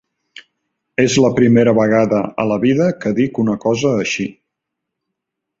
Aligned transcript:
És 1.03 1.17
la 1.25 1.29
primera 1.35 1.75
vegada 1.81 2.23
a 2.45 2.47
la 2.53 2.59
vida 2.65 2.89
que 3.05 3.15
dic 3.23 3.41
una 3.47 3.59
cosa 3.67 3.95
així. 4.03 4.29